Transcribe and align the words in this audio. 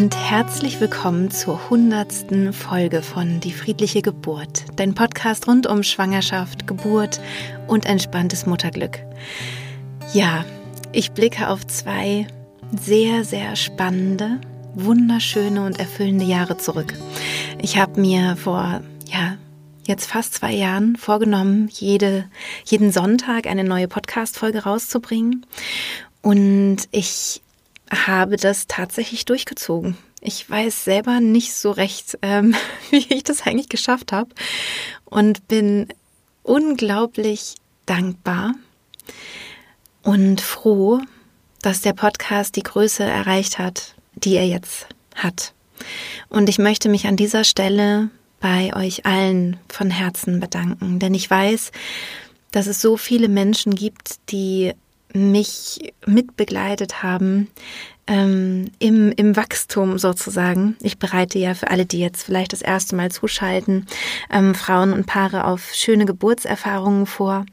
und 0.00 0.14
herzlich 0.16 0.80
willkommen 0.80 1.28
zur 1.28 1.70
hundertsten 1.70 2.52
Folge 2.52 3.02
von 3.02 3.40
Die 3.40 3.50
friedliche 3.50 4.00
Geburt, 4.00 4.64
dein 4.76 4.94
Podcast 4.94 5.48
rund 5.48 5.66
um 5.66 5.82
Schwangerschaft, 5.82 6.68
Geburt 6.68 7.20
und 7.66 7.84
entspanntes 7.84 8.46
Mutterglück. 8.46 9.00
Ja, 10.12 10.44
ich 10.92 11.10
blicke 11.10 11.48
auf 11.48 11.66
zwei 11.66 12.28
sehr, 12.80 13.24
sehr 13.24 13.56
spannende, 13.56 14.40
wunderschöne 14.74 15.66
und 15.66 15.80
erfüllende 15.80 16.26
Jahre 16.26 16.56
zurück. 16.58 16.94
Ich 17.60 17.76
habe 17.76 18.00
mir 18.00 18.36
vor, 18.36 18.82
ja, 19.06 19.36
jetzt 19.84 20.06
fast 20.06 20.34
zwei 20.34 20.52
Jahren 20.52 20.94
vorgenommen, 20.94 21.70
jede, 21.72 22.26
jeden 22.64 22.92
Sonntag 22.92 23.48
eine 23.48 23.64
neue 23.64 23.88
Podcast-Folge 23.88 24.62
rauszubringen. 24.62 25.44
Und 26.22 26.86
ich 26.92 27.42
habe 27.90 28.36
das 28.36 28.66
tatsächlich 28.66 29.24
durchgezogen. 29.24 29.96
Ich 30.20 30.48
weiß 30.48 30.84
selber 30.84 31.20
nicht 31.20 31.54
so 31.54 31.70
recht, 31.70 32.18
ähm, 32.22 32.54
wie 32.90 33.06
ich 33.14 33.24
das 33.24 33.42
eigentlich 33.42 33.68
geschafft 33.68 34.12
habe 34.12 34.30
und 35.04 35.48
bin 35.48 35.88
unglaublich 36.42 37.54
dankbar 37.86 38.54
und 40.02 40.40
froh, 40.40 41.00
dass 41.62 41.80
der 41.80 41.92
Podcast 41.92 42.56
die 42.56 42.62
Größe 42.62 43.02
erreicht 43.02 43.58
hat, 43.58 43.94
die 44.14 44.34
er 44.34 44.46
jetzt 44.46 44.86
hat. 45.14 45.52
Und 46.28 46.48
ich 46.48 46.58
möchte 46.58 46.88
mich 46.88 47.06
an 47.06 47.16
dieser 47.16 47.44
Stelle 47.44 48.10
bei 48.40 48.74
euch 48.74 49.04
allen 49.06 49.58
von 49.68 49.90
Herzen 49.90 50.40
bedanken, 50.40 50.98
denn 50.98 51.14
ich 51.14 51.28
weiß, 51.28 51.72
dass 52.50 52.66
es 52.66 52.80
so 52.80 52.96
viele 52.96 53.28
Menschen 53.28 53.74
gibt, 53.74 54.30
die 54.30 54.72
mich 55.12 55.92
mitbegleitet 56.06 57.02
haben 57.02 57.48
ähm, 58.06 58.70
im, 58.78 59.12
im 59.12 59.36
Wachstum 59.36 59.98
sozusagen. 59.98 60.76
Ich 60.82 60.98
bereite 60.98 61.38
ja 61.38 61.54
für 61.54 61.70
alle, 61.70 61.86
die 61.86 62.00
jetzt 62.00 62.22
vielleicht 62.22 62.52
das 62.52 62.62
erste 62.62 62.96
Mal 62.96 63.10
zuschalten, 63.10 63.86
ähm, 64.30 64.54
Frauen 64.54 64.92
und 64.92 65.06
Paare 65.06 65.44
auf 65.44 65.70
schöne 65.72 66.06
Geburtserfahrungen 66.06 67.06
vor. 67.06 67.44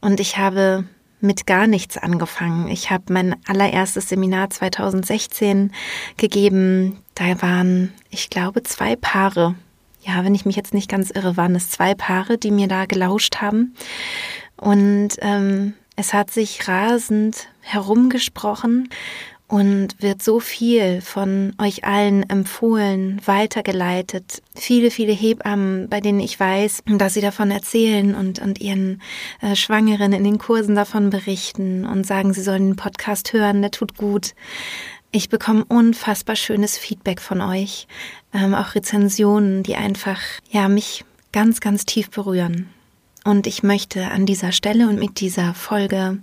Und 0.00 0.20
ich 0.20 0.38
habe 0.38 0.84
mit 1.20 1.46
gar 1.46 1.68
nichts 1.68 1.96
angefangen. 1.96 2.68
Ich 2.68 2.90
habe 2.90 3.12
mein 3.12 3.36
allererstes 3.46 4.08
Seminar 4.08 4.50
2016 4.50 5.72
gegeben. 6.16 6.98
Da 7.14 7.40
waren, 7.40 7.92
ich 8.10 8.28
glaube, 8.28 8.64
zwei 8.64 8.96
Paare. 8.96 9.54
Ja, 10.00 10.24
wenn 10.24 10.34
ich 10.34 10.44
mich 10.44 10.56
jetzt 10.56 10.74
nicht 10.74 10.90
ganz 10.90 11.10
irre, 11.12 11.36
waren 11.36 11.54
es 11.54 11.70
zwei 11.70 11.94
Paare, 11.94 12.38
die 12.38 12.50
mir 12.50 12.66
da 12.66 12.86
gelauscht 12.86 13.36
haben. 13.36 13.74
Und 14.56 15.10
ähm, 15.20 15.74
es 15.96 16.12
hat 16.14 16.30
sich 16.30 16.68
rasend 16.68 17.48
herumgesprochen 17.60 18.88
und 19.52 20.00
wird 20.00 20.22
so 20.22 20.40
viel 20.40 21.02
von 21.02 21.54
euch 21.60 21.84
allen 21.84 22.22
empfohlen, 22.30 23.20
weitergeleitet. 23.26 24.42
Viele, 24.54 24.90
viele 24.90 25.12
Hebammen, 25.12 25.90
bei 25.90 26.00
denen 26.00 26.20
ich 26.20 26.40
weiß, 26.40 26.82
dass 26.86 27.12
sie 27.12 27.20
davon 27.20 27.50
erzählen 27.50 28.14
und, 28.14 28.38
und 28.38 28.62
ihren 28.62 29.02
äh, 29.42 29.54
Schwangeren 29.54 30.14
in 30.14 30.24
den 30.24 30.38
Kursen 30.38 30.74
davon 30.74 31.10
berichten 31.10 31.84
und 31.84 32.06
sagen, 32.06 32.32
sie 32.32 32.40
sollen 32.40 32.68
den 32.68 32.76
Podcast 32.76 33.34
hören, 33.34 33.60
der 33.60 33.70
tut 33.70 33.98
gut. 33.98 34.34
Ich 35.10 35.28
bekomme 35.28 35.66
unfassbar 35.66 36.36
schönes 36.36 36.78
Feedback 36.78 37.20
von 37.20 37.42
euch, 37.42 37.86
ähm, 38.32 38.54
auch 38.54 38.74
Rezensionen, 38.74 39.62
die 39.62 39.76
einfach, 39.76 40.22
ja, 40.50 40.68
mich 40.68 41.04
ganz, 41.30 41.60
ganz 41.60 41.84
tief 41.84 42.08
berühren. 42.08 42.70
Und 43.24 43.46
ich 43.46 43.62
möchte 43.62 44.08
an 44.08 44.26
dieser 44.26 44.52
Stelle 44.52 44.88
und 44.88 44.98
mit 44.98 45.20
dieser 45.20 45.54
Folge 45.54 46.18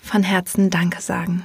von 0.00 0.22
Herzen 0.22 0.70
Danke 0.70 1.00
sagen. 1.00 1.44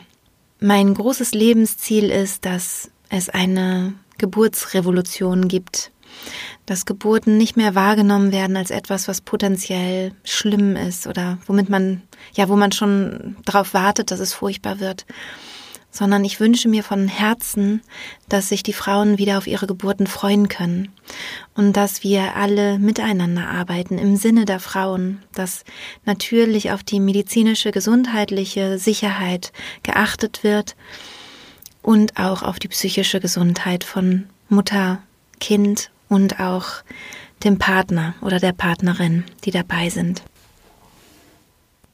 Mein 0.59 0.94
großes 0.94 1.34
Lebensziel 1.34 2.09
ist, 2.09 2.45
dass 2.45 2.90
es 3.09 3.30
eine 3.30 3.94
Geburtsrevolution 4.17 5.48
gibt, 5.48 5.92
dass 6.66 6.86
Geburten 6.86 7.38
nicht 7.38 7.58
mehr 7.58 7.76
wahrgenommen 7.76 8.32
werden 8.32 8.58
als 8.58 8.72
etwas, 8.72 9.08
was 9.08 9.22
potenziell 9.22 10.14
schlimm 10.23 10.76
ist 10.76 11.08
oder 11.08 11.38
womit 11.45 11.70
man, 11.70 12.02
ja, 12.33 12.49
wo 12.49 12.55
man 12.55 12.72
schon 12.72 13.36
darauf 13.45 13.73
wartet, 13.73 14.11
dass 14.11 14.20
es 14.20 14.33
furchtbar 14.33 14.80
wird, 14.80 15.05
sondern 15.95 16.26
ich 16.26 16.42
wünsche 16.42 16.67
mir 16.67 16.83
von 16.83 17.08
Herzen, 17.08 17.82
dass 18.28 18.50
sich 18.50 18.64
die 18.64 18.73
Frauen 18.73 19.17
wieder 19.17 19.38
auf 19.38 19.48
ihre 19.48 19.66
Geburten 19.66 20.08
freuen 20.08 20.50
können 20.50 20.89
und 21.56 21.78
dass 21.78 22.04
wir 22.04 22.36
alle 22.36 22.80
miteinander 22.80 23.48
arbeiten 23.48 23.98
im 23.98 24.17
Sinne 24.17 24.44
der 24.44 24.60
Frauen, 24.60 25.23
dass 25.34 25.64
natürlich 26.04 26.72
auf 26.72 26.84
die 26.84 27.00
medizinische, 27.00 27.72
gesundheitliche 27.72 28.78
Sicherheit 28.78 29.54
geachtet 29.84 30.44
wird 30.44 30.76
und 31.82 32.20
auch 32.20 32.44
auf 32.44 32.60
die 32.60 32.67
psychische 32.67 33.22
Gesundheit 33.22 33.86
von 33.86 34.26
Mutter, 34.50 35.02
Kind 35.39 35.92
und 36.10 36.42
auch 36.42 36.84
dem 37.45 37.58
Partner 37.58 38.16
oder 38.20 38.39
der 38.39 38.54
Partnerin, 38.54 39.23
die 39.45 39.52
dabei 39.52 39.89
sind. 39.89 40.23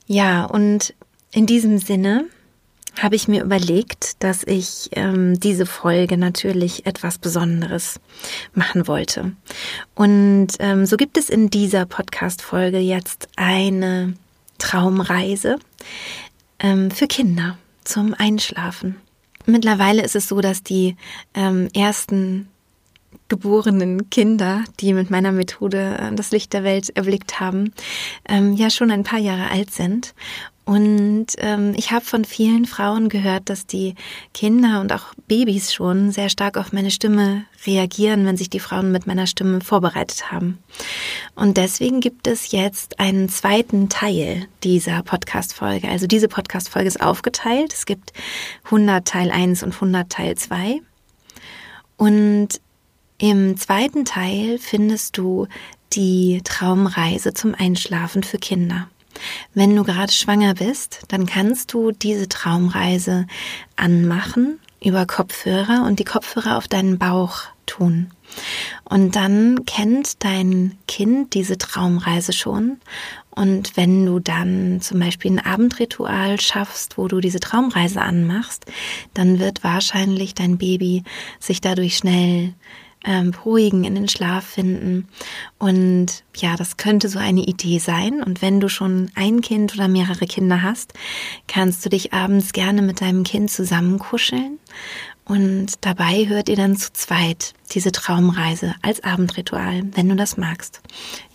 Ja, 0.07 0.45
und 0.45 0.95
in 1.31 1.45
diesem 1.45 1.77
Sinne 1.77 2.25
habe 2.99 3.15
ich 3.15 3.27
mir 3.27 3.43
überlegt, 3.43 4.21
dass 4.23 4.43
ich 4.43 4.89
ähm, 4.93 5.39
diese 5.39 5.65
Folge 5.65 6.17
natürlich 6.17 6.85
etwas 6.85 7.17
Besonderes 7.17 7.99
machen 8.53 8.87
wollte. 8.87 9.33
Und 9.95 10.49
ähm, 10.59 10.85
so 10.85 10.97
gibt 10.97 11.17
es 11.17 11.29
in 11.29 11.49
dieser 11.49 11.85
Podcast-Folge 11.85 12.79
jetzt 12.79 13.29
eine 13.35 14.13
Traumreise 14.57 15.57
ähm, 16.59 16.91
für 16.91 17.07
Kinder 17.07 17.57
zum 17.83 18.13
Einschlafen. 18.13 18.97
Mittlerweile 19.45 20.03
ist 20.03 20.15
es 20.15 20.27
so, 20.27 20.41
dass 20.41 20.63
die 20.63 20.95
ähm, 21.33 21.69
ersten 21.73 22.47
geborenen 23.27 24.09
Kinder, 24.09 24.63
die 24.79 24.93
mit 24.93 25.09
meiner 25.09 25.31
Methode 25.31 25.97
äh, 25.97 26.15
das 26.15 26.31
Licht 26.31 26.53
der 26.53 26.63
Welt 26.63 26.89
erblickt 26.89 27.39
haben, 27.39 27.73
ähm, 28.27 28.53
ja 28.53 28.69
schon 28.69 28.91
ein 28.91 29.03
paar 29.03 29.19
Jahre 29.19 29.49
alt 29.49 29.71
sind. 29.71 30.13
Und 30.63 31.27
ähm, 31.39 31.73
ich 31.75 31.91
habe 31.91 32.05
von 32.05 32.23
vielen 32.23 32.65
Frauen 32.65 33.09
gehört, 33.09 33.49
dass 33.49 33.65
die 33.65 33.95
Kinder 34.33 34.79
und 34.79 34.93
auch 34.93 35.13
Babys 35.27 35.73
schon 35.73 36.11
sehr 36.11 36.29
stark 36.29 36.55
auf 36.55 36.71
meine 36.71 36.91
Stimme 36.91 37.45
reagieren, 37.65 38.25
wenn 38.25 38.37
sich 38.37 38.49
die 38.49 38.59
Frauen 38.59 38.91
mit 38.91 39.07
meiner 39.07 39.25
Stimme 39.25 39.61
vorbereitet 39.61 40.31
haben. 40.31 40.59
Und 41.35 41.57
deswegen 41.57 41.99
gibt 41.99 42.27
es 42.27 42.51
jetzt 42.51 42.99
einen 42.99 43.27
zweiten 43.27 43.89
Teil 43.89 44.47
dieser 44.63 45.01
Podcast-Folge. 45.01 45.89
Also 45.89 46.05
diese 46.05 46.27
Podcast-Folge 46.27 46.87
ist 46.87 47.01
aufgeteilt. 47.01 47.73
Es 47.73 47.85
gibt 47.87 48.13
100 48.65 49.07
Teil 49.07 49.31
1 49.31 49.63
und 49.63 49.73
100 49.73 50.09
Teil 50.09 50.35
2. 50.35 50.79
Und 51.97 52.61
im 53.17 53.57
zweiten 53.57 54.05
Teil 54.05 54.57
findest 54.59 55.17
du 55.17 55.47
die 55.93 56.41
Traumreise 56.43 57.33
zum 57.33 57.55
Einschlafen 57.55 58.23
für 58.23 58.37
Kinder. 58.37 58.89
Wenn 59.53 59.75
du 59.75 59.83
gerade 59.83 60.11
schwanger 60.11 60.53
bist, 60.53 61.01
dann 61.09 61.25
kannst 61.25 61.73
du 61.73 61.91
diese 61.91 62.29
Traumreise 62.29 63.27
anmachen 63.75 64.59
über 64.83 65.05
Kopfhörer 65.05 65.85
und 65.85 65.99
die 65.99 66.05
Kopfhörer 66.05 66.57
auf 66.57 66.67
deinen 66.67 66.97
Bauch 66.97 67.43
tun. 67.65 68.11
Und 68.83 69.15
dann 69.15 69.65
kennt 69.65 70.23
dein 70.23 70.77
Kind 70.87 71.33
diese 71.33 71.57
Traumreise 71.57 72.33
schon. 72.33 72.77
Und 73.29 73.77
wenn 73.77 74.05
du 74.05 74.19
dann 74.19 74.81
zum 74.81 74.99
Beispiel 74.99 75.31
ein 75.31 75.45
Abendritual 75.45 76.39
schaffst, 76.39 76.97
wo 76.97 77.07
du 77.07 77.19
diese 77.19 77.39
Traumreise 77.39 78.01
anmachst, 78.01 78.65
dann 79.13 79.39
wird 79.39 79.63
wahrscheinlich 79.63 80.33
dein 80.35 80.57
Baby 80.57 81.03
sich 81.39 81.61
dadurch 81.61 81.95
schnell 81.97 82.53
ähm, 83.03 83.31
beruhigen, 83.31 83.83
in 83.83 83.95
den 83.95 84.07
Schlaf 84.07 84.45
finden. 84.45 85.07
Und 85.57 86.23
ja, 86.35 86.55
das 86.55 86.77
könnte 86.77 87.09
so 87.09 87.19
eine 87.19 87.41
Idee 87.41 87.79
sein. 87.79 88.21
Und 88.23 88.41
wenn 88.41 88.59
du 88.59 88.69
schon 88.69 89.11
ein 89.15 89.41
Kind 89.41 89.73
oder 89.73 89.87
mehrere 89.87 90.25
Kinder 90.25 90.61
hast, 90.61 90.93
kannst 91.47 91.85
du 91.85 91.89
dich 91.89 92.13
abends 92.13 92.53
gerne 92.53 92.81
mit 92.81 93.01
deinem 93.01 93.23
Kind 93.23 93.51
zusammenkuscheln. 93.51 94.59
Und 95.31 95.85
dabei 95.85 96.27
hört 96.27 96.49
ihr 96.49 96.57
dann 96.57 96.75
zu 96.75 96.91
zweit 96.91 97.53
diese 97.71 97.93
Traumreise 97.93 98.75
als 98.81 99.01
Abendritual, 99.01 99.83
wenn 99.93 100.09
du 100.09 100.17
das 100.17 100.35
magst. 100.35 100.81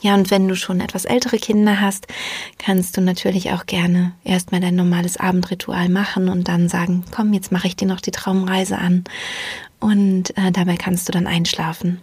Ja, 0.02 0.14
und 0.14 0.30
wenn 0.30 0.46
du 0.46 0.54
schon 0.54 0.82
etwas 0.82 1.06
ältere 1.06 1.38
Kinder 1.38 1.80
hast, 1.80 2.06
kannst 2.58 2.98
du 2.98 3.00
natürlich 3.00 3.52
auch 3.52 3.64
gerne 3.64 4.12
erstmal 4.22 4.60
dein 4.60 4.76
normales 4.76 5.16
Abendritual 5.16 5.88
machen 5.88 6.28
und 6.28 6.46
dann 6.46 6.68
sagen, 6.68 7.04
komm, 7.10 7.32
jetzt 7.32 7.52
mache 7.52 7.68
ich 7.68 7.76
dir 7.76 7.88
noch 7.88 8.02
die 8.02 8.10
Traumreise 8.10 8.76
an 8.76 9.04
und 9.80 10.36
äh, 10.36 10.52
dabei 10.52 10.76
kannst 10.76 11.08
du 11.08 11.12
dann 11.12 11.26
einschlafen. 11.26 12.02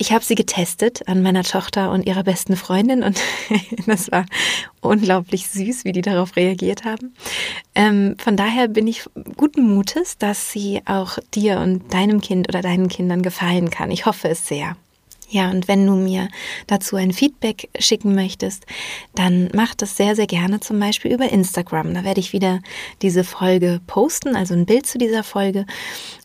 Ich 0.00 0.12
habe 0.12 0.24
sie 0.24 0.36
getestet 0.36 1.08
an 1.08 1.22
meiner 1.22 1.42
Tochter 1.42 1.90
und 1.90 2.06
ihrer 2.06 2.22
besten 2.22 2.54
Freundin 2.54 3.02
und 3.02 3.20
das 3.86 4.12
war 4.12 4.26
unglaublich 4.80 5.48
süß, 5.48 5.84
wie 5.84 5.92
die 5.92 6.02
darauf 6.02 6.36
reagiert 6.36 6.84
haben. 6.84 7.14
Ähm, 7.74 8.14
von 8.18 8.36
daher 8.36 8.68
bin 8.68 8.86
ich 8.86 9.04
guten 9.36 9.74
Mutes, 9.74 10.16
dass 10.16 10.52
sie 10.52 10.82
auch 10.86 11.18
dir 11.34 11.58
und 11.58 11.92
deinem 11.92 12.20
Kind 12.20 12.48
oder 12.48 12.62
deinen 12.62 12.88
Kindern 12.88 13.22
gefallen 13.22 13.70
kann. 13.70 13.90
Ich 13.90 14.06
hoffe 14.06 14.28
es 14.28 14.46
sehr. 14.46 14.76
Ja, 15.30 15.50
und 15.50 15.68
wenn 15.68 15.86
du 15.86 15.92
mir 15.92 16.28
dazu 16.66 16.96
ein 16.96 17.12
Feedback 17.12 17.68
schicken 17.78 18.14
möchtest, 18.14 18.64
dann 19.14 19.50
mach 19.54 19.74
das 19.74 19.94
sehr, 19.94 20.16
sehr 20.16 20.26
gerne 20.26 20.60
zum 20.60 20.80
Beispiel 20.80 21.12
über 21.12 21.30
Instagram. 21.30 21.92
Da 21.92 22.02
werde 22.02 22.20
ich 22.20 22.32
wieder 22.32 22.60
diese 23.02 23.24
Folge 23.24 23.80
posten, 23.86 24.34
also 24.34 24.54
ein 24.54 24.64
Bild 24.64 24.86
zu 24.86 24.96
dieser 24.96 25.22
Folge. 25.22 25.66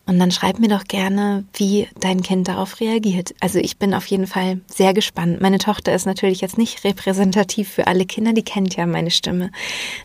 Und 0.06 0.20
dann 0.20 0.32
schreib 0.32 0.58
mir 0.60 0.70
doch 0.70 0.86
gerne, 0.86 1.44
wie 1.54 1.90
dein 2.00 2.24
Kind 2.24 2.48
darauf 2.48 2.80
reagiert. 2.80 3.36
Also 3.42 3.60
ich 3.60 3.78
bin 3.78 3.94
auf 3.94 4.06
jeden 4.06 4.28
Fall 4.28 4.62
sehr 4.68 4.94
gespannt. 4.94 5.42
Meine 5.42 5.58
Tochter 5.58 5.94
ist 5.94 6.06
natürlich 6.06 6.40
jetzt 6.40 6.58
nicht 6.58 6.86
repräsentativ 6.86 7.70
für 7.70 7.88
alle 7.88 8.06
Kinder, 8.06 8.32
die 8.32 8.44
kennt 8.44 8.76
ja 8.78 8.86
meine 8.86 9.12
Stimme 9.12 9.52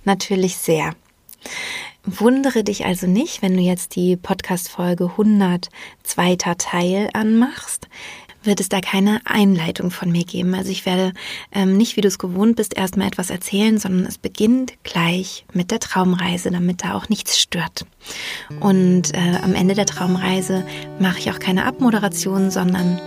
natürlich 0.04 0.56
sehr. 0.56 0.94
Wundere 2.04 2.64
dich 2.64 2.84
also 2.84 3.06
nicht, 3.06 3.42
wenn 3.42 3.54
du 3.54 3.60
jetzt 3.60 3.94
die 3.94 4.16
Podcast-Folge 4.16 5.04
100 5.04 5.68
zweiter 6.02 6.56
Teil 6.56 7.10
anmachst 7.12 7.86
wird 8.43 8.61
es 8.61 8.69
da 8.69 8.81
keine 8.81 9.20
Einleitung 9.25 9.90
von 9.90 10.11
mir 10.11 10.25
geben. 10.25 10.55
Also 10.55 10.70
ich 10.70 10.87
werde 10.87 11.12
ähm, 11.52 11.76
nicht, 11.76 11.96
wie 11.96 12.00
du 12.00 12.08
es 12.08 12.19
gewohnt 12.19 12.56
bist, 12.56 12.76
erstmal 12.76 13.08
etwas 13.08 13.31
erzählen, 13.31 13.79
sondern 13.79 14.06
es 14.06 14.19
beginnt 14.19 14.75
gleich 14.85 15.44
mit 15.52 15.70
der 15.70 15.81
Traumreise, 15.81 16.50
damit 16.50 16.85
da 16.85 16.94
auch 16.94 17.08
nichts 17.08 17.38
stört. 17.38 17.87
Und 18.61 19.14
äh, 19.14 19.38
am 19.43 19.55
Ende 19.55 19.75
der 19.75 19.87
Traumreise 19.87 20.64
mache 20.99 21.19
ich 21.19 21.31
auch 21.31 21.38
keine 21.38 21.64
Abmoderation, 21.64 22.50
sondern 22.50 23.00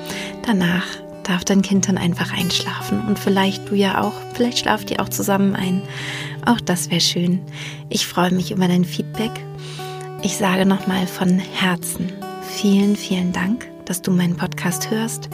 danach 0.45 0.85
darf 1.23 1.45
dein 1.45 1.61
Kind 1.61 1.87
dann 1.87 1.97
einfach 1.97 2.33
einschlafen. 2.33 3.01
Und 3.01 3.19
vielleicht 3.19 3.69
du 3.69 3.75
ja 3.75 4.01
auch, 4.01 4.13
vielleicht 4.33 4.59
schlaft 4.59 4.91
ihr 4.91 5.01
auch 5.01 5.09
zusammen 5.09 5.55
ein. 5.55 5.81
Auch 6.45 6.59
das 6.59 6.89
wäre 6.89 7.01
schön. 7.01 7.41
Ich 7.89 8.07
freue 8.07 8.31
mich 8.31 8.51
über 8.51 8.67
dein 8.67 8.85
Feedback. 8.85 9.31
Ich 10.23 10.37
sage 10.37 10.65
nochmal 10.65 11.07
von 11.07 11.39
Herzen 11.39 12.11
vielen, 12.51 12.95
vielen 12.95 13.31
Dank 13.31 13.70
dass 13.85 14.01
du 14.01 14.11
meinen 14.11 14.37
Podcast 14.37 14.91
hörst, 14.91 15.29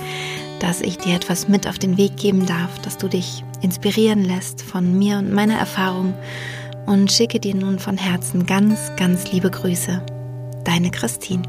dass 0.60 0.82
ich 0.82 0.98
dir 0.98 1.16
etwas 1.16 1.48
mit 1.48 1.68
auf 1.68 1.80
den 1.80 1.98
Weg 1.98 2.18
geben 2.18 2.46
darf, 2.46 2.80
dass 2.80 2.98
du 2.98 3.08
dich 3.08 3.44
inspirieren 3.62 4.24
lässt 4.24 4.62
von 4.62 4.98
mir 4.98 5.18
und 5.18 5.32
meiner 5.32 5.58
Erfahrung 5.58 6.14
und 6.86 7.12
schicke 7.12 7.40
dir 7.40 7.56
nun 7.56 7.80
von 7.80 7.98
Herzen 7.98 8.46
ganz, 8.46 8.92
ganz 8.98 9.32
liebe 9.32 9.52
Grüße. 9.52 10.02
Deine 10.64 10.92
Christine. 10.92 11.44